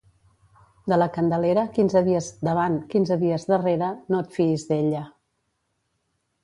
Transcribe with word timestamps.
De 0.93 0.97
la 0.97 1.07
Candelera, 1.17 1.65
quinze 1.75 2.03
dies 2.09 2.31
davant, 2.49 2.79
quinze 2.95 3.19
dies 3.25 3.47
darrere, 3.53 3.93
no 4.15 4.25
et 4.25 4.35
fiïs 4.39 4.69
d'ella. 4.73 5.05